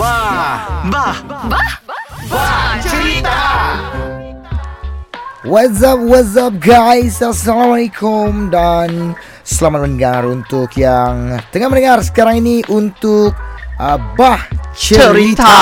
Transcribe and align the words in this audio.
Bah, 0.00 0.80
bah, 0.88 1.12
Bah? 1.44 1.72
bah, 2.32 2.80
cerita. 2.80 3.36
What's 5.44 5.84
up, 5.84 6.00
what's 6.00 6.40
up 6.40 6.56
guys? 6.56 7.20
Assalamualaikum 7.20 8.48
Dan 8.48 9.12
selamat 9.44 9.84
mendengar 9.84 10.24
untuk 10.24 10.72
yang 10.80 11.36
tengah 11.52 11.68
mendengar 11.68 12.00
sekarang 12.00 12.40
ini 12.40 12.64
Untuk 12.72 13.36
uh, 13.80 13.98
Bah 14.14 14.44
Cerita. 14.70 15.10
Cerita. 15.10 15.50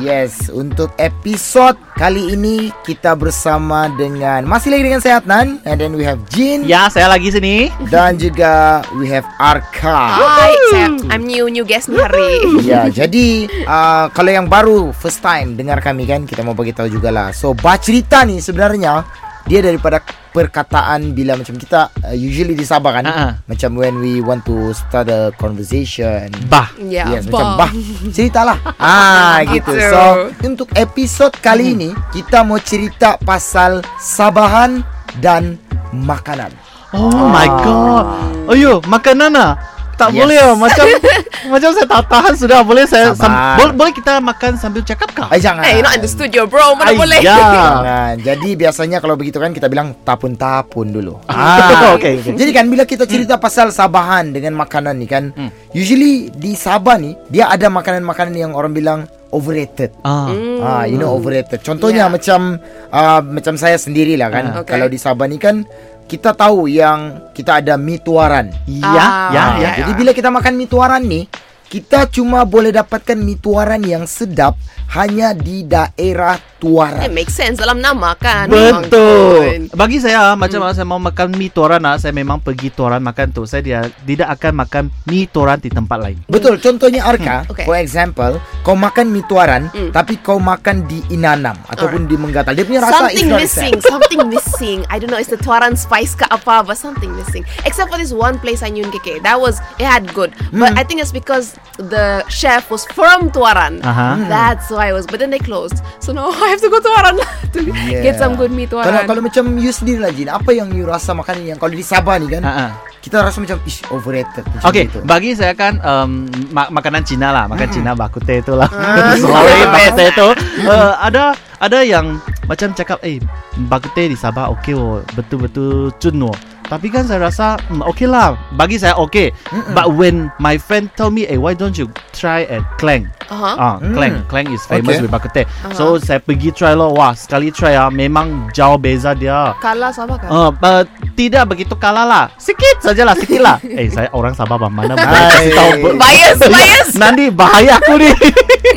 Yes, 0.00 0.48
untuk 0.48 0.96
episod 0.96 1.76
kali 2.00 2.32
ini 2.32 2.72
kita 2.88 3.12
bersama 3.12 3.92
dengan 4.00 4.48
Masih 4.48 4.72
lagi 4.72 4.88
dengan 4.88 5.00
saya 5.04 5.20
Adnan 5.20 5.60
And 5.68 5.76
then 5.76 5.92
we 5.92 6.08
have 6.08 6.24
Jin 6.32 6.64
Ya, 6.64 6.88
saya 6.88 7.12
lagi 7.12 7.28
sini. 7.28 7.68
Dan 7.92 8.16
juga 8.16 8.80
we 8.96 9.04
have 9.12 9.28
Arka 9.36 10.16
Hi, 10.16 10.56
saya, 10.72 10.88
I'm 11.12 11.28
new 11.28 11.52
new 11.52 11.68
guest 11.68 11.92
ni 11.92 12.00
hari. 12.00 12.64
Ya, 12.64 12.88
jadi 12.88 13.44
uh, 13.68 14.08
kalau 14.16 14.32
yang 14.32 14.48
baru 14.48 14.96
first 14.96 15.20
time 15.20 15.52
dengar 15.60 15.84
kami 15.84 16.08
kan 16.08 16.24
kita 16.24 16.40
mau 16.40 16.56
bagi 16.56 16.72
tahu 16.72 16.88
jugalah. 16.88 17.36
So, 17.36 17.52
bah 17.52 17.76
cerita 17.76 18.24
ni 18.24 18.40
sebenarnya 18.40 19.04
dia 19.44 19.60
daripada 19.60 20.00
perkataan 20.30 21.10
bila 21.10 21.34
macam 21.34 21.54
kita 21.54 21.90
uh, 22.00 22.12
usually 22.12 22.54
di 22.54 22.62
Sabah 22.62 22.92
kan 22.92 23.04
Ha-ha. 23.04 23.28
macam 23.44 23.70
when 23.74 23.98
we 23.98 24.18
want 24.18 24.42
to 24.42 24.70
start 24.70 25.06
a 25.06 25.30
conversation. 25.34 26.30
Bah. 26.46 26.70
Ya, 26.80 27.10
Yes, 27.10 27.26
macam 27.26 27.58
bah 27.58 27.70
ceritalah. 28.08 28.58
ah, 28.76 29.42
gitu. 29.52 29.70
Gitu. 29.70 29.86
So, 29.86 30.02
untuk 30.42 30.68
episod 30.74 31.30
kali 31.34 31.74
ini 31.74 31.90
kita 32.10 32.40
mau 32.40 32.58
cerita 32.58 33.14
pasal 33.16 33.82
Sabahan 33.96 34.82
dan 35.18 35.58
makanan. 35.90 36.50
Oh 36.90 37.30
my 37.30 37.46
god. 37.62 38.06
Ayo, 38.50 38.82
makanan 38.82 39.30
ah. 39.34 39.54
Tak 40.00 40.08
Yes. 40.10 40.18
boleh 40.18 40.36
ah. 40.38 40.54
Macam 40.56 40.86
macam 41.52 41.68
saya 41.70 41.86
tak 41.86 42.02
tahan 42.06 42.32
sudah. 42.34 42.58
Boleh 42.62 42.84
saya 42.84 43.12
sam- 43.12 43.36
boleh, 43.54 43.72
boleh 43.76 43.92
kita 43.92 44.16
makan 44.18 44.56
sambil 44.56 44.80
cakap 44.82 45.12
kah? 45.12 45.28
Ay, 45.28 45.38
jangan. 45.38 45.60
Eh, 45.62 45.78
not 45.78 45.92
in 45.92 46.00
the 46.00 46.08
studio, 46.08 46.44
bro. 46.44 46.72
Mana 46.72 46.90
Ay, 46.90 46.96
boleh? 46.96 47.18
ya. 47.20 47.36
Jangan. 47.36 48.14
Jadi 48.18 48.48
biasanya 48.54 48.98
kalau 48.98 49.14
begitu 49.14 49.36
kan 49.36 49.50
kita 49.50 49.66
bilang 49.66 49.92
tapun-tapun 50.02 50.88
dulu. 50.88 51.20
Ah, 51.30 51.92
okay, 51.92 52.16
okay. 52.16 52.32
Jadi 52.32 52.50
kan 52.50 52.64
bila 52.64 52.84
kita 52.84 53.04
cerita 53.04 53.36
pasal 53.36 53.68
Sabahan 53.70 54.30
dengan 54.30 54.54
makanan 54.54 54.96
ni 54.96 55.04
kan, 55.04 55.32
Hmm. 55.32 55.50
usually 55.70 56.28
di 56.30 56.54
Sabah 56.54 56.96
ni 56.96 57.12
dia 57.26 57.46
ada 57.46 57.68
makanan-makanan 57.68 58.32
yang 58.32 58.52
orang 58.52 58.70
bilang 58.70 59.00
overrated. 59.30 59.94
Ah. 60.00 60.26
Ah, 60.58 60.84
you 60.84 60.96
know 60.96 61.10
overrated. 61.10 61.60
Contohnya 61.60 62.04
Yeah. 62.04 62.10
macam 62.10 62.40
uh, 62.88 63.20
macam 63.22 63.54
saya 63.54 63.76
sendirilah 63.76 64.28
kan. 64.28 64.44
Ah. 64.48 64.56
Okay. 64.60 64.74
Kalau 64.74 64.86
di 64.86 64.96
Sabah 64.96 65.26
ni 65.26 65.36
kan 65.36 65.62
kita 66.10 66.34
tahu 66.34 66.66
yang 66.66 67.30
kita 67.30 67.62
ada 67.62 67.78
mie 67.78 68.02
tuaran. 68.02 68.50
Ya, 68.66 68.82
Ah, 68.82 69.30
ya, 69.30 69.42
Ah, 69.46 69.50
ya. 69.62 69.70
Jadi 69.86 69.92
bila 69.94 70.10
kita 70.10 70.26
makan 70.26 70.58
mie 70.58 70.66
tuaran 70.66 71.06
ni, 71.06 71.30
kita 71.70 72.10
cuma 72.10 72.42
boleh 72.42 72.74
dapatkan 72.74 73.14
mie 73.14 73.38
tuaran 73.38 73.78
yang 73.78 74.10
sedap 74.10 74.58
hanya 74.90 75.30
di 75.30 75.62
daerah 75.62 76.34
It 76.60 76.68
tuaran. 76.68 77.08
makes 77.10 77.32
sense 77.32 77.56
dalam 77.56 77.80
nama 77.80 78.12
kan. 78.14 78.52
Betul. 78.52 79.72
Bagi 79.72 79.96
saya 79.96 80.36
macam 80.36 80.60
saya 80.70 80.84
mau 80.84 81.00
makan 81.00 81.32
mie 81.32 81.48
toran 81.48 81.80
ah, 81.82 81.96
saya 81.96 82.12
memang 82.12 82.36
pergi 82.38 82.68
toran 82.68 83.00
makan 83.00 83.32
tu. 83.32 83.48
Saya 83.48 83.64
dia 83.64 83.80
tidak 84.04 84.36
akan 84.36 84.52
makan 84.60 84.84
mie 85.06 85.24
toran 85.24 85.56
di 85.56 85.68
tempat 85.68 85.98
lain. 85.98 86.18
Betul, 86.26 86.60
contohnya 86.60 87.02
Arka, 87.02 87.48
Okay. 87.48 87.64
for 87.64 87.74
example, 87.74 88.36
kau 88.60 88.76
makan 88.76 89.08
mie 89.08 89.24
tuaran 89.24 89.72
Hmm. 89.72 89.88
tapi 89.90 90.18
kau 90.18 90.36
makan 90.36 90.84
di 90.84 91.00
Inanam 91.08 91.56
ataupun 91.66 92.04
di 92.04 92.14
Menggatal. 92.14 92.52
Dia 92.52 92.64
punya 92.64 92.82
rasa 92.82 93.08
Something 93.08 93.28
missing, 93.32 93.74
something 93.80 94.20
missing. 94.28 94.78
I 94.92 95.00
don't 95.00 95.08
know, 95.08 95.16
it's 95.16 95.32
the 95.32 95.40
Tuaran 95.40 95.72
spice 95.74 96.12
ke 96.12 96.26
apa, 96.26 96.60
but 96.60 96.76
something 96.76 97.08
missing. 97.14 97.42
Except 97.64 97.88
for 97.88 97.96
this 97.96 98.12
one 98.12 98.36
place 98.36 98.60
I 98.60 98.68
knew 98.68 98.84
in 98.84 98.90
KK. 98.90 99.22
That 99.22 99.40
was, 99.40 99.56
it 99.80 99.86
had 99.86 100.12
good. 100.12 100.30
But 100.52 100.76
I 100.76 100.84
think 100.84 101.00
it's 101.00 101.14
because 101.14 101.56
the 101.78 102.20
chef 102.28 102.68
was 102.68 102.84
from 102.90 103.30
Tuaran. 103.30 103.80
Aha. 103.80 104.26
That's 104.26 104.68
why 104.68 104.90
it 104.90 104.94
was. 104.94 105.06
But 105.06 105.18
then 105.18 105.30
they 105.30 105.40
closed. 105.40 105.80
So 106.02 106.12
now 106.12 106.28
I 106.49 106.49
have 106.50 106.58
to 106.58 106.66
go 106.66 106.78
Tuaran 106.78 107.14
to 107.52 107.58
Yeah. 107.86 108.02
get 108.02 108.14
some 108.16 108.34
good 108.34 108.50
mie 108.50 108.64
Kalau 108.64 108.82
Tuaran. 108.84 109.06
kalau 109.06 109.20
macam 109.20 109.44
you 109.56 109.70
sendiri 109.70 109.98
lah 109.98 110.10
Jin, 110.10 110.26
apa 110.26 110.50
yang 110.50 110.70
you 110.70 110.84
rasa 110.84 111.10
makanan 111.12 111.46
yang 111.46 111.58
kalau 111.58 111.70
di 111.70 111.82
Sabah 111.82 112.14
ni 112.16 112.26
kan, 112.26 112.42
ah. 112.42 112.70
kita 112.98 113.18
rasa 113.18 113.38
macam 113.38 113.58
ish 113.64 113.82
overrated 113.88 114.42
macam 114.44 114.66
Okey, 114.66 114.84
gitu. 114.86 114.98
bagi 115.02 115.32
saya 115.32 115.50
kan 115.52 115.78
um, 115.80 116.26
ma- 116.50 116.70
makanan 116.70 117.02
Cina 117.02 117.30
lah, 117.30 117.44
makan 117.46 117.68
Cina 117.70 117.90
bakute 117.92 118.38
itu 118.38 118.52
lah. 118.52 118.68
Ah. 118.68 119.14
Sorry, 119.16 119.58
bakute 119.66 120.04
itu. 120.06 120.28
Uh, 120.62 120.94
ada 120.96 121.34
ada 121.58 121.78
yang 121.80 122.18
macam 122.44 122.70
cakap, 122.72 122.98
eh 123.00 123.18
bakute 123.66 124.06
di 124.06 124.14
Sabah 124.14 124.50
okey 124.54 124.72
oh, 124.72 125.02
betul-betul 125.12 125.90
cun 125.96 126.26
oh. 126.26 126.36
Tapi 126.70 126.86
kan 126.86 127.02
saya 127.02 127.26
rasa 127.26 127.58
hmm, 127.66 127.82
okey 127.90 128.06
lah. 128.06 128.38
Bagi 128.54 128.78
saya 128.78 128.94
okey. 128.96 129.34
But 129.74 129.90
when 129.90 130.30
my 130.38 130.54
friend 130.54 130.86
tell 130.94 131.10
me, 131.10 131.26
eh 131.26 131.34
why 131.34 131.50
don't 131.52 131.74
you 131.74 131.90
try 132.14 132.46
at 132.46 132.62
Klang? 132.78 133.10
Uh-huh. 133.26 133.54
Ah, 133.54 133.74
Hmm. 133.76 133.90
Klang, 133.90 134.14
Klang 134.26 134.46
is 134.50 134.62
famous 134.64 134.94
Okay. 134.94 135.02
with 135.02 135.10
bakute. 135.10 135.42
Uh-huh. 135.42 135.74
So 135.74 135.84
saya 135.98 136.22
pergi 136.22 136.54
try 136.54 136.72
lo. 136.72 136.94
Wah, 136.94 137.10
sekali 137.10 137.50
try 137.50 137.74
ah 137.74 137.90
memang 137.90 138.50
jauh 138.50 138.78
beza 138.78 139.10
dia. 139.12 139.50
Kalah 139.58 139.90
sama 139.90 140.14
kan? 140.14 140.30
Uh, 140.30 140.50
but 140.50 140.86
tidak 141.18 141.46
begitu 141.46 141.74
kalah 141.76 142.06
lah 142.06 142.24
Sikit 142.38 142.80
sajalah 142.80 143.12
Sikit 143.12 143.42
lah 143.42 143.60
Eh 143.82 143.92
saya 143.92 144.08
orang 144.10 144.32
Sabah 144.32 144.56
bang 144.56 144.72
Mana 144.72 144.96
boleh 144.96 145.52
tahu. 145.52 145.72
Bias, 145.98 146.38
bias. 146.54 146.88
Nanti 146.96 147.28
bahaya 147.28 147.76
aku 147.76 147.98
ni 147.98 148.08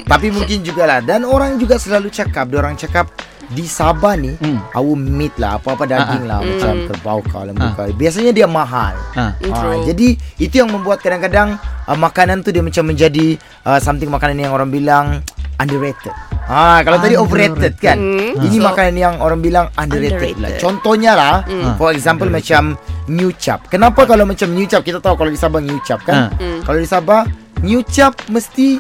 Tapi 0.04 0.28
mungkin 0.28 0.60
jugalah 0.60 1.00
dan 1.00 1.24
orang 1.24 1.56
juga 1.56 1.80
selalu 1.80 2.12
cakap, 2.12 2.52
dia 2.52 2.60
orang 2.60 2.76
cakap 2.76 3.08
di 3.54 3.64
Sabah 3.64 4.14
ni 4.14 4.34
Hmm. 4.36 4.60
our 4.74 4.94
meat 4.94 5.32
lah 5.36 5.56
apa-apa 5.56 5.86
daging 5.86 6.26
lah 6.26 6.42
macam 6.42 6.74
kerbau 6.86 7.20
kau 7.24 7.42
lembu 7.42 7.62
Ah. 7.62 7.72
kau. 7.76 7.86
Biasanya 7.88 8.32
dia 8.32 8.44
mahal. 8.44 8.98
Ah. 9.14 9.38
Mm, 9.38 9.48
Ah, 9.48 9.56
true. 9.56 9.84
jadi 9.86 10.08
itu 10.38 10.56
yang 10.56 10.68
membuat 10.68 11.00
kadang-kadang 11.00 11.56
uh, 11.86 11.96
makanan 11.96 12.42
tu 12.42 12.50
dia 12.50 12.60
macam 12.60 12.84
menjadi 12.84 13.38
uh, 13.64 13.78
something 13.78 14.08
makanan 14.08 14.40
yang 14.40 14.52
orang 14.52 14.68
bilang 14.68 15.22
underrated. 15.56 16.12
Ah, 16.44 16.82
kalau 16.82 17.00
tadi 17.00 17.16
overrated 17.16 17.78
kan. 17.78 17.96
Hmm. 17.96 18.36
Ini 18.38 18.58
So- 18.58 18.66
makanan 18.66 18.96
yang 18.96 19.16
orang 19.18 19.40
bilang 19.40 19.72
underrated, 19.74 20.36
Underrated. 20.36 20.44
lah. 20.44 20.60
Contohnya 20.60 21.12
lah, 21.14 21.36
Hmm. 21.42 21.78
for 21.78 21.90
example 21.90 22.28
macam 22.28 22.76
new 23.06 23.32
chap. 23.34 23.64
Kenapa 23.68 24.04
kalau 24.04 24.24
macam 24.24 24.50
new 24.50 24.66
chap 24.66 24.82
kita 24.82 24.98
tahu 24.98 25.16
kalau 25.16 25.30
di 25.30 25.38
Sabah 25.38 25.60
new 25.60 25.80
chap 25.80 26.02
kan? 26.02 26.28
Ah. 26.28 26.30
Hmm. 26.36 26.60
Kalau 26.62 26.78
di 26.78 26.86
Sabah 26.86 27.24
new 27.62 27.80
chap 27.82 28.12
mesti 28.28 28.76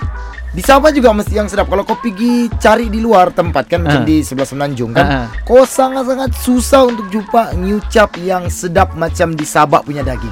di 0.54 0.62
Sabah 0.62 0.94
juga 0.94 1.10
mesti 1.10 1.34
yang 1.34 1.50
sedap. 1.50 1.66
Kalau 1.66 1.82
kau 1.82 1.98
pergi 1.98 2.46
cari 2.62 2.86
di 2.86 3.02
luar 3.02 3.34
tempat 3.34 3.66
kan 3.66 3.82
macam 3.82 4.02
Ah. 4.02 4.08
di 4.08 4.22
sebelah 4.22 4.46
Semenanjung 4.46 4.94
kan, 4.94 5.06
ah. 5.06 5.26
kau 5.42 5.66
sangat-sangat 5.66 6.30
susah 6.38 6.86
untuk 6.86 7.10
jumpa 7.10 7.58
new 7.58 7.82
chap 7.90 8.14
yang 8.22 8.46
sedap 8.48 8.94
macam 8.94 9.34
di 9.34 9.44
Sabah 9.44 9.82
punya 9.82 10.06
daging. 10.06 10.32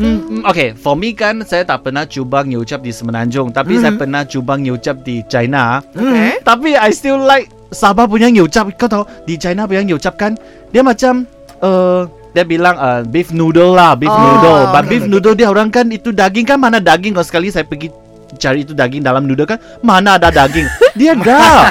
Hmm, 0.00 0.46
okay, 0.46 0.72
for 0.72 0.96
me 0.96 1.12
kan 1.12 1.44
saya 1.44 1.60
tak 1.60 1.84
pernah 1.84 2.06
cuba 2.06 2.40
nyucap 2.40 2.80
di 2.80 2.88
Semenanjung, 2.88 3.50
tapi 3.50 3.76
Hmm. 3.76 3.82
saya 3.82 3.92
pernah 3.98 4.22
cuba 4.24 4.54
nyucap 4.56 5.02
di 5.02 5.20
China. 5.26 5.82
Okay. 5.92 6.40
Tapi 6.40 6.72
I 6.72 6.88
still 6.94 7.20
like 7.20 7.50
Sabah 7.68 8.06
punya 8.06 8.30
nyucap. 8.30 8.70
Kau 8.74 8.86
tahu 8.86 9.04
di 9.26 9.34
China 9.34 9.66
punya 9.66 9.84
nyucap 9.84 10.14
kan 10.14 10.38
dia 10.70 10.80
macam 10.80 11.26
uh, 11.60 12.06
dia 12.30 12.46
bilang 12.46 12.78
uh, 12.78 13.02
beef 13.02 13.34
noodle 13.34 13.74
lah, 13.74 13.98
beef 13.98 14.08
Oh, 14.08 14.14
noodle. 14.16 14.70
But 14.70 14.86
okay, 14.86 14.90
beef 14.94 15.02
okay. 15.04 15.10
noodle 15.10 15.34
dia 15.34 15.48
orang 15.50 15.68
kan 15.68 15.90
itu 15.90 16.14
daging 16.14 16.46
kan 16.46 16.56
mana 16.56 16.78
daging 16.78 17.12
kalau 17.12 17.26
sekali 17.26 17.50
saya 17.50 17.66
pergi 17.66 17.90
cari 18.38 18.62
itu 18.62 18.76
daging 18.76 19.02
dalam 19.02 19.26
noodle 19.26 19.48
kan 19.48 19.58
mana 19.80 20.20
ada 20.20 20.30
daging. 20.30 20.66
Dia 20.98 21.14
dah. 21.14 21.70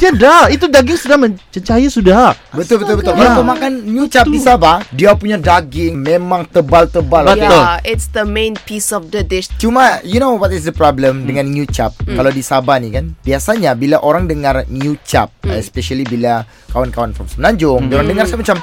Dia 0.00 0.10
dah. 0.16 0.48
Itu 0.48 0.68
daging 0.68 0.98
sudah 1.00 1.18
mencair 1.20 1.90
sudah. 1.92 2.32
Betul 2.52 2.80
betul 2.80 3.00
betul. 3.00 3.12
Ya. 3.16 3.32
Kalau 3.32 3.40
kau 3.40 3.46
makan 3.46 3.72
new 3.84 4.06
chap 4.08 4.24
di 4.28 4.40
Sabah, 4.40 4.84
dia 4.92 5.12
punya 5.16 5.36
daging 5.36 5.96
memang 5.96 6.48
tebal-tebal. 6.48 7.28
Betul. 7.28 7.52
Yeah, 7.52 7.80
it's 7.84 8.08
the 8.12 8.24
main 8.24 8.56
piece 8.64 8.92
of 8.92 9.12
the 9.12 9.20
dish. 9.24 9.48
Cuma 9.60 10.00
you 10.04 10.20
know 10.20 10.36
what 10.36 10.52
is 10.52 10.64
the 10.64 10.72
problem 10.72 11.24
dengan 11.28 11.48
new 11.50 11.66
chap 11.68 11.92
Kalau 12.04 12.30
di 12.30 12.42
Sabah 12.42 12.80
ni 12.80 12.90
kan 12.90 13.12
Biasanya 13.22 13.76
bila 13.76 14.00
orang 14.00 14.26
dengar 14.26 14.64
new 14.68 14.96
chap 15.06 15.30
Especially 15.46 16.04
bila 16.06 16.44
kawan-kawan 16.72 17.12
from 17.12 17.26
Semenanjung 17.28 17.88
Dia 17.88 18.00
orang 18.00 18.10
dengar 18.10 18.24
saya 18.28 18.38
macam 18.40 18.58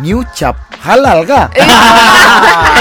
New 0.00 0.24
chap 0.32 0.56
halal 0.80 1.26
kah? 1.28 1.52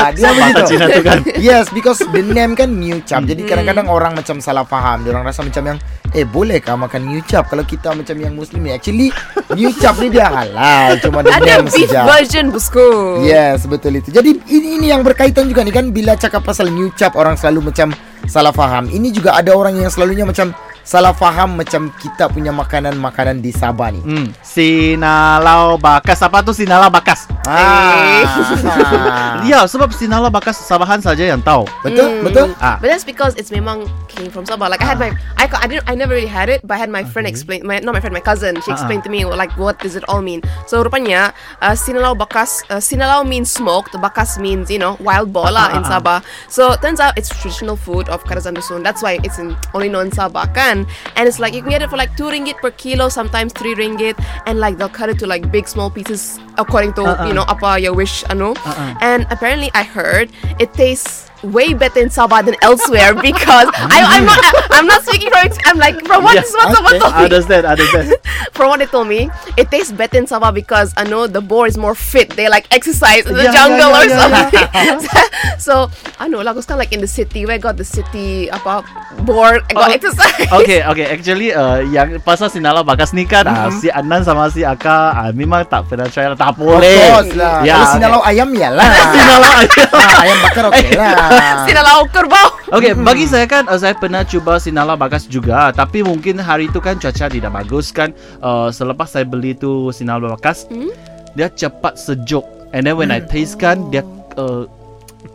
Ah, 0.02 0.10
dia 0.10 0.34
begitu 0.34 0.62
Cina 0.74 0.90
tu 0.90 1.02
kan. 1.06 1.22
Yes 1.38 1.70
because 1.70 2.02
the 2.02 2.26
name 2.26 2.58
kan 2.58 2.74
new 2.74 2.98
chap 3.06 3.22
Jadi 3.22 3.46
kadang-kadang 3.46 3.86
orang 3.86 4.18
macam 4.18 4.42
salah 4.42 4.66
faham 4.66 5.06
Dia 5.06 5.14
orang 5.14 5.30
rasa 5.30 5.46
macam 5.46 5.62
yang 5.62 5.78
Eh 6.12 6.26
boleh 6.26 6.58
kah 6.58 6.74
makan 6.74 7.06
new 7.06 7.22
chap 7.30 7.46
Kalau 7.54 7.62
kita 7.62 7.94
macam 7.94 8.18
yang 8.18 8.34
muslim 8.34 8.66
ni 8.66 8.74
Actually 8.74 9.14
new 9.54 9.70
chap 9.78 10.02
ni 10.02 10.10
dia 10.10 10.26
halal 10.32 10.98
Cuma 10.98 11.22
the 11.22 11.30
Ada 11.30 11.62
name 11.62 11.70
beef 11.70 11.86
saja 11.86 12.02
version, 12.22 12.46
bosku. 12.54 12.88
Yes, 13.26 13.66
betul 13.68 13.98
itu. 13.98 14.10
Jadi 14.14 14.38
ini 14.52 14.78
ini 14.80 14.88
yang 14.92 15.02
berkaitan 15.02 15.50
juga 15.50 15.66
ni 15.66 15.74
kan 15.74 15.90
bila 15.90 16.16
cakap 16.16 16.46
pasal 16.46 16.70
new 16.70 16.92
chap 16.96 17.18
orang 17.18 17.36
selalu 17.36 17.72
macam 17.72 17.92
salah 18.30 18.54
faham. 18.54 18.88
Ini 18.88 19.12
juga 19.12 19.36
ada 19.36 19.52
orang 19.56 19.80
yang 19.80 19.90
selalunya 19.92 20.24
macam 20.24 20.54
salah 20.82 21.14
faham 21.14 21.56
macam 21.56 21.90
kita 21.98 22.28
punya 22.28 22.50
makanan-makanan 22.50 23.40
di 23.40 23.52
Sabah 23.52 23.90
ni. 23.90 24.02
Hmm, 24.02 24.28
sinalau 24.42 25.78
bakas 25.78 26.20
apa 26.20 26.42
tu 26.42 26.52
sinalau 26.52 26.90
bakas? 26.90 27.26
Ah. 27.46 28.24
Ya, 29.52 29.66
sebab 29.66 29.90
Sinala 29.92 30.30
Bakas 30.30 30.62
Sabahan 30.62 31.02
saja 31.02 31.26
yang 31.26 31.42
tahu. 31.42 31.66
Betul, 31.82 32.22
Mm. 32.22 32.24
betul. 32.24 32.48
Ah. 32.62 32.78
But 32.78 32.94
that's 32.94 33.02
because 33.02 33.34
it's 33.36 33.50
memang 33.50 33.90
came 34.06 34.30
from 34.30 34.46
Sabah. 34.46 34.70
Like 34.70 34.86
I 34.86 34.94
had 34.94 35.00
my, 35.02 35.10
I, 35.36 35.50
I 35.50 35.66
didn't, 35.66 35.90
I 35.90 35.98
never 35.98 36.14
really 36.14 36.30
had 36.30 36.46
it, 36.46 36.62
but 36.62 36.78
I 36.78 36.80
had 36.80 36.94
my 36.94 37.02
friend 37.02 37.26
explain, 37.26 37.66
my, 37.66 37.82
not 37.82 37.98
my 37.98 38.00
friend, 38.00 38.14
my 38.14 38.22
cousin. 38.22 38.54
She 38.62 38.70
Ah, 38.70 38.78
explained 38.78 39.02
to 39.04 39.12
me 39.12 39.26
like 39.26 39.50
what 39.58 39.82
does 39.82 39.98
it 39.98 40.06
all 40.06 40.22
mean. 40.22 40.46
So 40.70 40.86
rupanya 40.86 41.34
uh, 41.60 41.74
sinalau 41.74 42.14
bakas, 42.14 42.62
uh, 42.70 42.78
sinalau 42.78 43.26
means 43.26 43.50
smoked, 43.50 43.98
bakas 43.98 44.38
means 44.38 44.70
you 44.70 44.78
know 44.78 44.94
wild 45.02 45.34
boar 45.34 45.50
lah 45.50 45.74
in 45.74 45.82
Ah, 45.82 45.84
ah, 45.84 45.90
ah. 45.90 45.92
Sabah. 45.98 46.18
So 46.48 46.64
turns 46.78 47.02
out 47.02 47.18
it's 47.18 47.34
traditional 47.34 47.74
food 47.76 48.08
of 48.14 48.22
Karazan 48.24 48.54
Dusun. 48.54 48.86
That's 48.86 49.02
why 49.02 49.18
it's 49.26 49.42
in 49.42 49.58
only 49.74 49.90
known 49.90 50.14
Sabah 50.14 50.54
kan. 50.54 50.71
And 51.16 51.28
it's 51.28 51.40
like 51.40 51.54
you 51.54 51.62
can 51.62 51.70
get 51.72 51.82
it 51.82 51.90
for 51.90 51.98
like 51.98 52.16
two 52.16 52.30
ringgit 52.30 52.58
per 52.60 52.72
kilo, 52.72 53.10
sometimes 53.10 53.54
three 53.54 53.76
ringgit, 53.76 54.20
and 54.46 54.60
like 54.60 54.78
they'll 54.78 54.92
cut 54.92 55.10
it 55.10 55.20
to 55.20 55.28
like 55.28 55.52
big 55.52 55.68
small 55.68 55.90
pieces 55.90 56.40
according 56.58 56.94
to 56.94 57.04
ah. 57.08 57.28
you 57.28 57.34
know 57.34 57.46
apa 57.48 57.80
your 57.80 57.94
wish 57.94 58.24
anu. 58.30 58.54
Ah, 58.62 58.76
ah. 58.76 58.98
And 59.02 59.26
apparently 59.32 59.72
I 59.74 59.84
heard 59.84 60.30
it 60.60 60.74
tastes 60.74 61.31
way 61.44 61.74
better 61.74 62.00
in 62.00 62.10
Sabah 62.10 62.46
than 62.46 62.56
elsewhere 62.62 63.14
because 63.30 63.68
I, 63.74 64.06
I'm 64.06 64.26
not 64.26 64.40
I'm 64.72 64.88
not 64.88 65.02
speaking 65.04 65.30
from 65.30 65.46
ex- 65.50 65.62
I'm 65.66 65.78
like 65.78 65.98
from 66.06 66.24
what 66.24 66.36
Yeah, 66.36 66.42
this 66.42 66.52
is 66.52 66.58
what 66.58 66.70
someone 66.76 66.94
okay. 66.94 67.02
told 67.02 67.16
me. 67.18 67.24
Understand, 67.26 67.64
understand. 67.66 68.06
From 68.52 68.68
what 68.68 68.80
they 68.80 68.86
told 68.86 69.08
me, 69.08 69.30
it 69.56 69.72
tastes 69.72 69.94
better 69.94 70.18
in 70.18 70.26
Sabah 70.26 70.54
because 70.54 70.94
I 70.98 71.06
know 71.06 71.26
the 71.26 71.40
boar 71.42 71.66
is 71.66 71.78
more 71.78 71.96
fit. 71.96 72.36
They 72.36 72.50
like 72.50 72.68
exercise 72.70 73.26
in 73.26 73.34
the 73.34 73.48
Yeah, 73.48 73.54
yeah, 73.54 73.58
jungle 73.58 73.90
yeah, 73.90 73.98
or 73.98 74.04
yeah, 74.06 74.20
something. 74.20 74.68
so 75.58 75.74
I 76.20 76.28
know 76.28 76.42
like 76.42 76.58
it's 76.58 76.66
kind 76.66 76.78
of 76.78 76.84
like 76.84 76.92
in 76.94 77.02
the 77.02 77.08
city 77.10 77.46
where 77.46 77.56
I 77.56 77.62
got 77.62 77.78
the 77.78 77.86
city 77.88 78.50
apa 78.50 78.84
boar 79.24 79.62
I 79.70 79.74
got 79.74 79.90
Oh, 79.90 79.94
exercise. 79.94 80.46
Okay, 80.52 80.84
okay. 80.84 81.06
Actually, 81.10 81.50
uh, 81.56 81.82
yang 81.82 82.20
pasal 82.22 82.52
Sinala 82.52 82.84
Bakas 82.84 83.14
ni 83.14 83.26
kan, 83.26 83.48
uh, 83.48 83.72
si 83.72 83.90
Anan 83.90 84.22
sama 84.22 84.52
si 84.52 84.62
Aka 84.62 85.30
uh, 85.30 85.32
memang 85.34 85.66
tak 85.66 85.88
pernah 85.88 86.06
try 86.06 86.28
lah. 86.28 86.38
Tak 86.38 86.54
Of 86.54 86.62
boleh. 86.62 87.02
course 87.10 87.34
lah. 87.34 87.64
Ya, 87.64 87.74
Kalau 87.74 87.86
okay. 87.88 87.94
sinalau 87.98 88.22
ayam 88.22 88.50
ya 88.54 88.70
lah. 88.70 88.86
Sinala 89.10 89.50
Ah, 89.92 90.14
ayam 90.22 90.38
bakar 90.44 90.64
okey 90.70 90.92
lah. 90.94 91.31
Sinalau 91.68 92.08
kerbau. 92.10 92.50
Okay, 92.72 92.96
bagi 92.96 93.28
saya 93.28 93.44
kan 93.48 93.68
uh, 93.68 93.76
saya 93.76 93.92
pernah 93.96 94.24
cuba 94.24 94.56
Sinala 94.56 94.96
Bagas 94.96 95.28
juga, 95.28 95.76
tapi 95.76 96.04
mungkin 96.04 96.40
hari 96.40 96.72
itu 96.72 96.80
kan 96.80 96.96
cuaca 96.96 97.28
tidak 97.28 97.52
bagus 97.52 97.92
kan. 97.92 98.16
Uh, 98.40 98.72
selepas 98.72 99.12
saya 99.12 99.28
beli 99.28 99.52
tu 99.52 99.92
Sinala 99.92 100.32
Bagas, 100.36 100.64
Hmm? 100.72 100.92
dia 101.36 101.52
cepat 101.52 102.00
sejuk. 102.00 102.44
And 102.72 102.88
then 102.88 102.96
when 102.96 103.12
I 103.12 103.20
taste 103.20 103.60
kan, 103.60 103.92
dia 103.92 104.08
uh, 104.40 104.64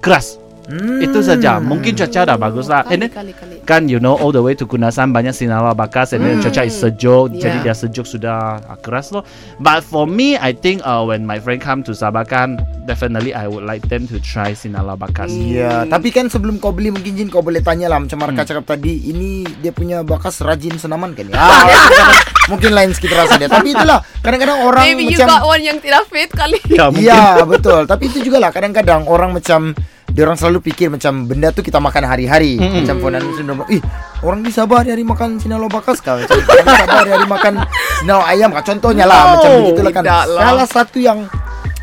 keras. 0.01 0.41
Hmm. 0.67 0.99
Itu 0.99 1.23
saja. 1.23 1.57
Mungkin 1.57 1.95
cuaca 1.95 2.21
dah 2.25 2.35
bagus 2.35 2.67
lah. 2.67 2.83
And 2.85 2.99
Kali 2.99 3.01
then 3.01 3.11
kali 3.13 3.33
kali. 3.33 3.57
kan 3.63 3.87
you 3.87 3.97
know 3.97 4.15
all 4.15 4.29
the 4.29 4.39
way 4.39 4.53
to 4.53 4.65
Kunasan 4.65 5.11
banyak 5.11 5.31
Sinala 5.31 5.71
Bakas 5.73 6.11
and 6.11 6.21
then 6.21 6.37
Hmm. 6.37 6.43
cuaca 6.43 6.63
is 6.63 6.75
sejuk 6.75 7.33
jadi 7.33 7.63
Yeah. 7.63 7.65
dia 7.65 7.75
sejuk 7.77 8.03
sudah 8.03 8.39
keras 8.81 9.11
loh. 9.11 9.23
But 9.57 9.81
for 9.81 10.05
me 10.05 10.35
I 10.35 10.51
think 10.51 10.83
uh, 10.83 11.03
when 11.03 11.23
my 11.23 11.39
friend 11.39 11.59
come 11.59 11.81
to 11.83 11.93
Sabah 11.93 12.23
kan 12.23 12.59
definitely 12.83 13.31
I 13.31 13.47
would 13.47 13.63
like 13.63 13.83
them 13.85 14.07
to 14.09 14.19
try 14.19 14.53
Sinala 14.53 14.95
Bakas. 14.95 15.31
Ya, 15.31 15.83
tapi 15.85 16.11
kan 16.11 16.27
sebelum 16.27 16.57
kau 16.57 16.71
beli 16.71 16.91
mungkin 16.91 17.15
Jin 17.15 17.29
kau 17.29 17.41
boleh 17.41 17.61
tanya 17.61 17.87
lah 17.87 17.99
macam 17.99 18.19
Marka 18.19 18.35
Hmm. 18.37 18.49
cakap 18.49 18.65
tadi 18.69 19.07
ini 19.07 19.43
dia 19.57 19.71
punya 19.71 20.03
bakas 20.03 20.39
rajin 20.41 20.75
senaman 20.77 21.13
kan 21.13 21.27
ya. 21.27 21.35
Ah, 21.37 21.63
mungkin- 22.51 22.75
lain 22.75 22.91
sedikit 22.91 23.17
rasa 23.17 23.39
dia. 23.39 23.47
Tapi 23.47 23.71
itulah 23.71 24.03
kadang-kadang 24.21 24.59
orang 24.61 24.85
Maybe 24.85 25.07
you 25.07 25.17
macam 25.17 25.29
got 25.31 25.43
one 25.47 25.63
yang 25.63 25.79
tidak 25.79 26.03
fit 26.07 26.29
kali. 26.29 26.59
Ya. 26.69 26.91
Ya 26.93 27.23
betul 27.41 27.87
Tapi 27.87 28.07
itu 28.07 28.21
juga 28.21 28.37
lah 28.37 28.51
Kadang-kadang 28.51 29.07
orang 29.07 29.33
macam 29.33 29.73
dia 30.17 30.25
orang 30.25 30.41
selalu 30.41 30.65
fikir 30.65 30.89
macam 30.89 31.29
benda 31.29 31.53
tu 31.53 31.61
kita 31.61 31.77
makan 31.77 32.09
hari-hari. 32.09 32.57
Mm-mm. 32.57 32.89
Macam 32.89 32.97
Fonan 32.99 33.21
dia 33.21 33.37
bilang, 33.37 33.69
"Ih, 33.69 33.85
orang 34.25 34.41
di 34.41 34.49
Sabah 34.49 34.81
hari-hari 34.81 35.05
makan 35.05 35.37
sinalo 35.37 35.69
bakas 35.69 36.01
kah?" 36.01 36.17
Macam 36.17 36.41
orang 36.41 36.65
di 36.65 36.73
Sabah 36.73 36.97
hari-hari 36.97 37.29
makan 37.29 37.55
sinalo 38.01 38.23
ayam 38.25 38.49
kah? 38.51 38.65
Contohnya 38.65 39.05
lah 39.05 39.21
No, 39.21 39.29
macam 39.37 39.51
begitulah 39.61 39.93
kan. 39.93 40.03
lah. 40.09 40.25
Salah 40.25 40.65
satu 40.67 40.97
yang 40.97 41.19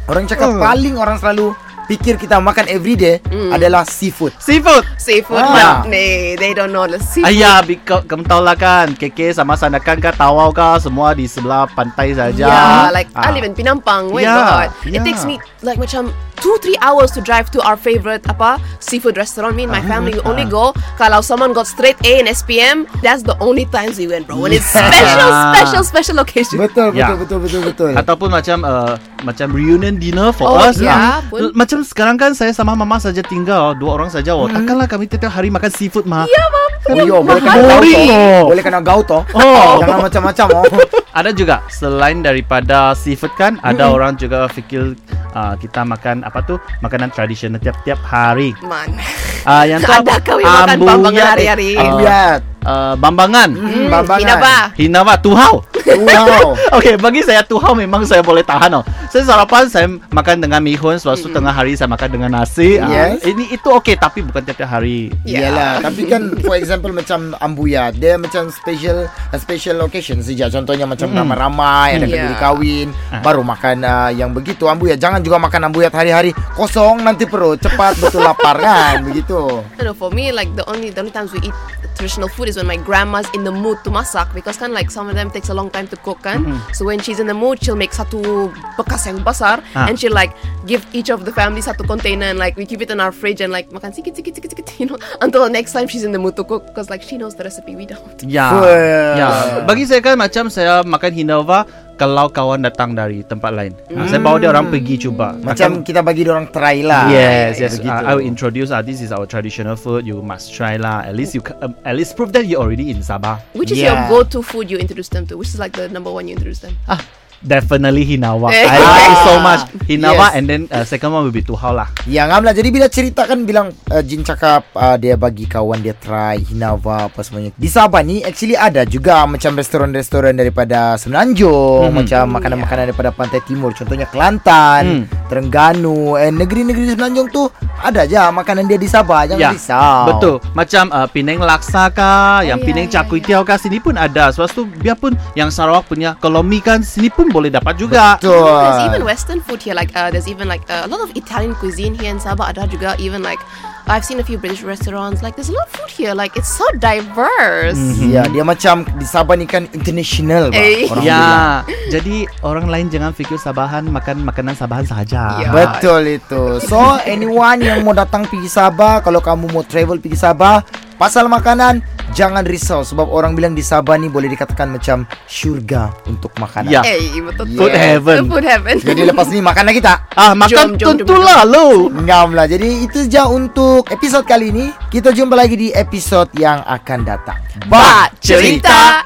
orang 0.03 0.25
cakap 0.25 0.50
Hmm. 0.50 0.59
paling 0.59 0.95
orang 0.97 1.15
selalu 1.15 1.53
fikir 1.94 2.18
kita 2.18 2.42
makan 2.42 2.66
everyday 2.68 3.22
Mm. 3.30 3.54
adalah 3.54 3.86
seafood. 3.86 4.34
Seafood. 4.38 4.81
Seafood 4.98 5.38
Ah. 5.38 5.54
ah. 5.54 5.78
Nah, 5.86 6.10
they 6.34 6.51
don't 6.51 6.69
know 6.69 6.86
the 6.86 6.98
seafood. 6.98 7.30
Ayah, 7.30 7.62
because 7.62 8.01
kamu 8.04 8.25
tahu 8.25 8.42
lah 8.42 8.57
kan, 8.57 8.94
KK 8.94 9.30
sama 9.31 9.54
Sandakan 9.54 9.98
kan, 10.00 10.13
Tawau 10.13 10.50
kah, 10.50 10.78
semua 10.78 11.13
di 11.13 11.25
sebelah 11.25 11.69
pantai 11.69 12.12
saja. 12.12 12.45
Yeah, 12.45 12.90
like 12.90 13.13
Ah. 13.13 13.30
I 13.30 13.38
live 13.38 13.45
in 13.45 13.54
Pinampang. 13.54 14.10
Wait, 14.10 14.25
Yeah, 14.25 14.34
God, 14.36 14.69
yeah. 14.84 14.98
it 14.98 15.01
takes 15.04 15.22
me 15.24 15.38
like 15.62 15.78
macam 15.78 16.10
two 16.36 16.57
three 16.60 16.75
hours 16.80 17.07
to 17.10 17.22
drive 17.22 17.48
to 17.50 17.62
our 17.62 17.78
favorite 17.78 18.25
apa 18.25 18.57
seafood 18.80 19.16
restaurant. 19.16 19.54
Me 19.54 19.63
and 19.63 19.72
my 19.72 19.80
Uh-huh, 19.80 19.92
family 19.92 20.12
we 20.12 20.19
uh-huh. 20.19 20.31
only 20.31 20.44
go 20.44 20.66
kalau 20.96 21.22
someone 21.22 21.51
got 21.51 21.66
straight 21.66 21.96
A 22.04 22.19
in 22.19 22.28
SPM. 22.28 22.89
That's 23.00 23.22
the 23.22 23.38
only 23.38 23.63
times 23.68 23.96
we 23.96 24.07
went, 24.07 24.25
bro. 24.25 24.36
When 24.38 24.51
it's 24.51 24.66
special, 24.74 25.30
Yeah. 25.30 25.54
special, 25.54 25.81
special 25.84 26.18
occasion. 26.19 26.57
Betul, 26.57 26.92
betul, 26.92 26.98
Ya. 26.98 27.16
betul, 27.16 27.39
betul, 27.39 27.62
betul. 27.63 27.92
Ataupun 27.94 28.30
macam 28.30 28.57
uh, 28.63 28.96
macam 29.24 29.50
reunion 29.50 29.96
dinner 29.96 30.30
for 30.30 30.46
Oh, 30.46 30.60
us 30.60 30.78
ya 30.78 30.92
lah. 30.92 31.18
pun. 31.25 31.50
Macam 31.56 31.81
sekarang 31.81 32.16
kan 32.16 32.31
saya 32.31 32.52
sama 32.52 32.75
mama 32.75 33.00
saja 33.00 33.20
tinggal 33.20 33.74
dua 33.74 33.98
orang 33.98 34.12
saja. 34.12 34.36
Oh, 34.36 34.46
takkanlah 34.46 34.86
kami 34.86 35.08
tiap 35.08 35.25
hari 35.28 35.48
makan 35.48 35.72
seafood 35.72 36.04
mah. 36.04 36.28
Ya, 36.28 36.44
mam. 36.46 36.70
Oh, 36.84 37.00
yo, 37.00 37.18
boleh 37.24 37.40
kena 37.40 37.56
gau 37.56 37.70
Boring, 37.80 37.96
toh. 38.04 38.12
oh. 38.12 38.42
Boleh 38.46 38.64
kena 38.64 38.80
gau 38.84 39.02
toh. 39.02 39.22
Oh. 39.31 39.72
Jangan 39.81 40.00
macam-macam 40.04 40.48
oh. 40.54 40.66
Ada 41.20 41.30
juga 41.30 41.62
selain 41.70 42.20
daripada 42.20 42.92
seafood 42.92 43.30
kan, 43.38 43.62
ada 43.62 43.86
orang 43.88 44.18
juga 44.18 44.50
fikir 44.50 44.98
uh, 45.30 45.54
kita 45.56 45.86
makan 45.86 46.25
apa 46.25 46.42
tu 46.42 46.58
makanan 46.81 47.14
tradisional 47.14 47.62
tiap-tiap 47.62 48.02
hari. 48.02 48.50
Man. 48.60 48.98
Uh, 49.46 49.62
yang 49.64 49.78
tu 49.78 49.94
Ada 50.02 50.18
kau 50.20 50.42
yang 50.42 50.50
makan 50.66 50.78
bambangan 50.81 51.25
hari-hari? 51.38 51.78
eh, 51.78 51.86
uh, 51.86 52.34
uh, 52.66 52.94
bambangan. 52.98 53.50
Hmm, 53.54 53.94
bambangan. 53.94 54.22
Hinaba. 54.25 54.56
Hinawa 54.74 55.14
tuhau. 55.22 55.62
Wow. 55.85 56.56
Okay, 56.74 56.97
bagi 56.97 57.21
saya 57.21 57.45
tuhau 57.45 57.77
memang 57.77 58.01
saya 58.01 58.19
boleh 58.19 58.41
tahan 58.41 58.74
oh. 58.74 58.83
Saya 59.07 59.24
sarapan 59.24 59.69
saya 59.69 59.85
makan 60.09 60.41
dengan 60.41 60.57
mihun, 60.57 60.97
lepas 60.97 61.21
tu 61.21 61.30
tengah 61.30 61.53
hari 61.53 61.77
saya 61.77 61.85
makan 61.85 62.09
dengan 62.09 62.30
nasi. 62.33 62.81
Ah, 62.81 62.89
Yes. 63.13 63.21
ini 63.24 63.45
itu 63.50 63.69
okay 63.69 63.94
tapi 63.94 64.25
bukan 64.25 64.41
tiap-tiap 64.41 64.69
hari. 64.71 65.13
Yeah. 65.21 65.50
Iyalah, 65.50 65.85
tapi 65.85 66.09
kan 66.09 66.33
for 66.45 66.57
example 66.57 66.89
macam 66.89 67.38
ambuya, 67.38 67.94
dia 67.94 68.18
macam 68.18 68.50
special 68.50 69.06
a 69.30 69.38
special 69.38 69.81
occasion 69.81 70.18
saja. 70.19 70.50
Contohnya 70.50 70.89
macam 70.89 71.09
Mm. 71.09 71.18
ramai-ramai 71.19 71.89
ada 71.94 72.06
Mm. 72.06 72.12
kenduri 72.12 72.33
Yeah. 72.33 72.41
kahwin, 72.41 72.88
Ah. 73.13 73.21
baru 73.21 73.41
makan 73.45 73.77
uh, 73.86 74.09
yang 74.09 74.33
begitu 74.33 74.65
ambuya. 74.65 74.97
Jangan 74.97 75.21
juga 75.21 75.38
makan 75.38 75.69
ambuya 75.69 75.88
hari-hari 75.88 76.33
kosong 76.53 77.01
nanti 77.01 77.29
perut 77.29 77.59
cepat 77.59 78.01
betul 78.01 78.25
lapar 78.25 78.57
kan, 78.57 79.01
begitu. 79.07 79.62
I 79.77 79.86
know, 79.86 79.94
for 79.94 80.09
me, 80.09 80.33
like 80.33 80.50
the 80.53 80.65
only 80.65 80.89
the 80.89 81.00
only 81.00 81.13
times 81.13 81.29
we 81.29 81.41
eat 81.44 81.56
traditional 82.03 82.27
food 82.27 82.51
is 82.51 82.59
when 82.59 82.67
my 82.67 82.75
grandma's 82.75 83.23
in 83.33 83.47
the 83.47 83.51
mood 83.51 83.79
to 83.88 83.89
masak 83.89 84.27
because 84.35 84.59
kan 84.59 84.75
like 84.75 84.91
some 84.91 85.07
of 85.07 85.15
them 85.15 85.31
takes 85.31 85.47
a 85.47 85.55
long 85.55 85.71
time 85.71 85.88
to 85.88 85.95
cook 86.03 86.19
kan. 86.19 86.44
So 86.75 86.83
when 86.83 87.00
she's 87.00 87.23
in 87.23 87.31
the 87.31 87.33
mood, 87.33 87.63
she'll 87.63 87.79
make 87.79 87.95
satu 87.95 88.51
bekas 88.75 89.07
yang 89.07 89.23
besar 89.23 89.63
Ah. 89.71 89.88
and 89.88 89.95
she'll 89.95 90.11
like 90.11 90.35
give 90.67 90.83
each 90.91 91.07
of 91.07 91.23
the 91.23 91.31
family 91.31 91.63
satu 91.63 91.88
container 91.88 92.27
and 92.27 92.35
like 92.35 92.59
we 92.59 92.67
keep 92.67 92.83
it 92.83 92.91
in 92.91 93.00
our 93.00 93.15
fridge 93.15 93.39
and 93.39 93.55
like 93.55 93.71
makan 93.71 93.95
sikit 93.95 94.19
sikit 94.19 94.35
sikit 94.35 94.51
sikit 94.51 94.67
you 94.83 94.88
know 94.91 95.00
until 95.23 95.47
the 95.47 95.53
next 95.53 95.71
time 95.71 95.88
she's 95.88 96.03
in 96.03 96.11
the 96.11 96.19
mood 96.19 96.35
to 96.35 96.44
cook 96.44 96.67
because 96.67 96.91
like 96.91 97.00
she 97.00 97.15
knows 97.15 97.39
the 97.39 97.47
recipe 97.47 97.71
we 97.79 97.88
don't. 97.88 98.19
Yeah. 98.27 98.51
Well. 98.59 99.15
Ya. 99.15 99.29
Bagi 99.63 99.88
saya 99.88 100.03
kan 100.03 100.19
macam 100.19 100.51
saya 100.51 100.83
makan 100.83 101.11
Hinava 101.15 101.63
kalau 102.03 102.27
kawan 102.27 102.59
datang 102.67 102.91
dari 102.91 103.23
tempat 103.23 103.55
lain. 103.55 103.71
Ah, 103.95 104.03
saya 104.11 104.19
bawa 104.19 104.35
dia 104.35 104.51
orang 104.51 104.67
pergi 104.67 105.07
cuba. 105.07 105.39
Macam 105.39 105.88
kita 105.88 106.03
bagi 106.03 106.27
dia 106.27 106.35
orang 106.35 106.51
try 106.51 106.83
lah. 106.83 107.07
Yes, 107.07 107.63
yes. 107.63 107.79
Begitu. 107.79 107.95
Uh, 107.95 108.03
I 108.03 108.11
will 108.19 108.27
introduce. 108.27 108.75
Uh, 108.75 108.83
this 108.83 109.00
is 109.00 109.15
our 109.15 109.23
traditional 109.23 109.79
food. 109.79 110.03
You 110.03 110.19
must 110.19 110.51
try 110.51 110.75
lah. 110.75 111.07
At 111.07 111.15
least 111.15 111.31
you, 111.31 111.39
um, 111.63 111.79
at 111.88 111.95
least 111.95 112.19
prove 112.19 112.35
that 112.35 112.44
you 112.44 112.59
already 112.59 112.91
in 112.91 113.00
Sabah. 113.00 113.39
Which 113.55 113.71
is 113.71 113.79
Yeah. 113.79 114.11
your 114.11 114.19
go-to 114.27 114.44
food 114.44 114.67
you 114.67 114.75
introduce 114.75 115.07
them 115.07 115.24
to? 115.31 115.39
Which 115.39 115.55
is 115.55 115.63
like 115.63 115.72
the 115.79 115.88
number 115.88 116.12
one 116.12 116.27
you 116.27 116.36
introduce 116.36 116.60
them? 116.60 116.75
Ah, 116.91 117.00
definitely 117.43 118.07
Hinawa. 118.07 118.50
Eh. 118.50 118.63
I 118.63 118.79
like 118.79 119.05
it 119.05 119.19
so 119.21 119.33
much. 119.38 119.62
Hinawa 119.83 120.25
Yes. 120.25 120.35
and 120.35 120.45
then 120.45 120.62
uh, 120.67 120.81
second 120.81 121.12
one 121.12 121.23
will 121.23 121.31
be 121.31 121.39
Tuhau 121.39 121.71
lah. 121.71 121.91
Ya 122.03 122.23
ngam 122.23 122.41
lah 122.41 122.51
Jadi 122.51 122.69
bila 122.69 122.88
cerita 122.88 123.23
kan 123.23 123.43
bilang 123.43 123.69
uh, 123.88 124.00
Jin 124.00 124.21
cakap 124.21 124.63
uh, 124.73 124.95
Dia 124.95 125.13
bagi 125.13 125.43
kawan 125.43 125.79
dia 125.79 125.91
try 125.93 126.39
Hinava 126.39 127.07
apa 127.07 127.19
semuanya 127.19 127.51
Di 127.53 127.67
Sabah 127.67 128.00
ni 128.00 128.19
Actually 128.19 128.55
ada 128.55 128.83
juga 128.83 129.23
Macam 129.23 129.53
restoran-restoran 129.53 130.33
Daripada 130.33 130.95
Semenanjung 130.95 131.89
Mhm. 131.89 131.95
Macam 131.95 132.23
makanan-makanan 132.33 132.83
Daripada 132.89 133.12
Pantai 133.12 133.39
Timur 133.41 133.71
Contohnya 133.71 134.05
Kelantan 134.05 134.83
Hmm. 134.83 135.03
Terengganu 135.27 136.15
And 136.15 136.35
negeri-negeri 136.35 136.91
Semenanjung 136.91 137.27
tu 137.29 137.47
Ada 137.84 138.08
aja 138.08 138.32
makanan 138.32 138.63
dia 138.63 138.80
di 138.80 138.88
Sabah 138.88 139.28
Jangan 139.28 139.44
Ya, 139.44 139.52
risau 139.52 140.08
Betul. 140.08 140.36
Macam 140.56 140.88
uh, 140.88 141.08
Penang 141.12 141.44
Laksa 141.44 141.92
kah, 141.92 142.40
yang 142.40 142.63
ya, 142.63 142.66
Penang 142.66 142.88
Char 142.88 143.04
Kway 143.12 143.20
Teow 143.20 143.44
kah, 143.44 143.60
sini 143.60 143.84
pun 143.84 144.00
ada. 144.00 144.32
Sebab 144.32 144.48
tu 144.56 144.63
biarpun 144.80 145.20
yang 145.36 145.52
Sarawak 145.52 145.92
punya 145.92 146.16
Kolomi 146.24 146.63
kan, 146.63 146.80
sini 146.80 147.12
pun 147.12 147.28
boleh 147.28 147.52
dapat 147.52 147.75
juga. 147.75 148.16
Betul 148.16 148.48
There's 148.48 148.84
even 148.88 149.04
Western 149.04 149.40
food 149.44 149.60
here. 149.60 149.75
Like 149.75 149.92
uh, 149.92 150.08
there's 150.08 150.32
even 150.32 150.48
like 150.48 150.63
uh, 150.72 150.88
a 150.88 150.90
lot 150.90 151.04
of 151.04 151.12
Italian 151.20 151.60
cuisine 151.60 151.92
here 151.92 152.08
in 152.08 152.24
Sabah. 152.24 152.56
Ada 152.56 152.72
juga 152.72 152.96
even 153.04 153.20
like 153.20 153.44
I've 153.84 154.08
seen 154.08 154.24
a 154.24 154.25
few 154.25 154.40
British 154.40 154.63
restaurants. 154.63 155.20
Like 155.20 155.36
there's 155.36 155.52
a 155.52 155.56
lot 155.56 155.68
of 155.68 155.75
food 155.75 155.83
here. 155.93 156.17
Like 156.17 156.33
it's 156.33 156.50
so 156.50 156.65
diverse. 156.81 157.77
Ya 158.01 158.25
dia 158.25 158.41
macam 158.41 158.83
Di 158.97 159.05
Sabah 159.05 159.38
ni 159.38 159.45
kan 159.45 159.69
International 159.71 160.50
bah, 160.50 160.57
Eh. 160.57 160.89
Orang 160.89 161.05
Ya, 161.05 161.62
jadi 161.93 162.25
orang 162.41 162.67
lain 162.67 162.88
jangan 162.89 163.13
fikir 163.13 163.38
Sabahan 163.38 163.85
makan 163.85 164.25
makanan 164.25 164.57
Sabahan 164.57 164.85
sahaja. 164.89 165.39
Ya. 165.39 165.50
Betul 165.53 166.17
itu. 166.17 166.57
So 166.65 166.79
anyone 167.05 167.62
yang 167.62 167.85
mau 167.85 167.93
datang 167.93 168.25
pergi 168.25 168.50
Sabah, 168.50 169.05
kalau 169.05 169.21
kamu 169.21 169.53
mau 169.53 169.62
travel 169.62 170.01
pergi 170.01 170.17
Sabah, 170.17 170.65
pasal 170.97 171.29
makanan 171.29 171.85
Jangan 172.12 172.43
risau 172.43 172.83
sebab 172.83 173.07
orang 173.07 173.31
bilang 173.39 173.55
di 173.55 173.63
Sabah 173.63 173.95
ni 173.95 174.12
boleh 174.12 174.27
dikatakan 174.27 174.67
macam 174.67 175.07
syurga 175.25 175.95
untuk 176.12 176.36
makanan. 176.36 176.67
Ya. 176.67 176.81
Eh, 176.83 177.24
betul 177.24 177.55
tu. 177.55 177.63
Food 177.63 177.74
heaven. 177.74 178.27
Food 178.27 178.43
heaven. 178.43 178.75
Jadi 178.83 179.01
lepas 179.07 179.31
ni 179.31 179.39
makan 179.39 179.63
lagi 179.63 179.79
tak? 179.79 180.12
Ah, 180.13 180.36
makan 180.36 180.75
Jom, 180.75 180.98
jom, 181.00 181.00
tentulah 181.00 181.48
lo. 181.48 181.88
Ngam 181.89 182.36
lah 182.36 182.45
Jadi 182.50 182.83
itu 182.83 183.05
saja 183.05 183.29
untuk 183.29 183.86
episod 183.93 184.25
kali 184.25 184.50
ini 184.50 184.65
Kita 184.89 185.13
jumpa 185.13 185.38
lagi 185.38 185.55
di 185.55 185.69
episod 185.69 186.25
yang 186.36 186.65
akan 186.65 187.00
datang 187.05 187.38
Ba 187.69 188.10
cerita. 188.17 189.05